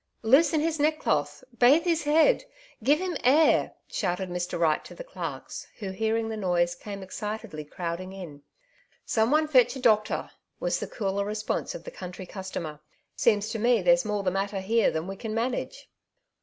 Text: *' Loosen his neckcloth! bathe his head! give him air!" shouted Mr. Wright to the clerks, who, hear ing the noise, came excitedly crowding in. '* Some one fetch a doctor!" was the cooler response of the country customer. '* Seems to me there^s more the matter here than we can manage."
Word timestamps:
*' 0.17 0.23
Loosen 0.33 0.61
his 0.61 0.79
neckcloth! 0.79 1.43
bathe 1.59 1.83
his 1.83 2.05
head! 2.05 2.43
give 2.83 2.97
him 2.97 3.15
air!" 3.23 3.75
shouted 3.87 4.29
Mr. 4.31 4.57
Wright 4.59 4.83
to 4.83 4.95
the 4.95 5.03
clerks, 5.03 5.67
who, 5.77 5.91
hear 5.91 6.17
ing 6.17 6.27
the 6.27 6.35
noise, 6.35 6.73
came 6.73 7.03
excitedly 7.03 7.63
crowding 7.63 8.11
in. 8.11 8.41
'* 8.73 8.77
Some 9.05 9.29
one 9.29 9.47
fetch 9.47 9.75
a 9.75 9.79
doctor!" 9.79 10.31
was 10.59 10.79
the 10.79 10.87
cooler 10.87 11.23
response 11.23 11.75
of 11.75 11.83
the 11.83 11.91
country 11.91 12.25
customer. 12.25 12.79
'* 12.99 13.15
Seems 13.15 13.49
to 13.49 13.59
me 13.59 13.83
there^s 13.83 14.03
more 14.03 14.23
the 14.23 14.31
matter 14.31 14.59
here 14.59 14.89
than 14.89 15.05
we 15.05 15.15
can 15.17 15.35
manage." 15.35 15.87